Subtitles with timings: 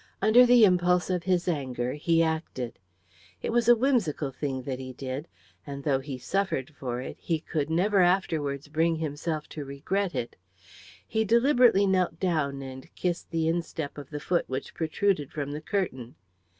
[0.19, 2.79] Under the impulse of his anger he acted.
[3.43, 5.27] It was a whimsical thing that he did,
[5.63, 10.37] and though he suffered for it he could never afterwards bring himself to regret it.
[11.07, 15.61] He deliberately knelt down and kissed the instep of the foot which protruded from the
[15.61, 16.15] curtain.